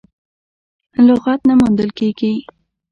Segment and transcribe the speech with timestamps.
[1.07, 2.33] لغت نه موندل کېږي.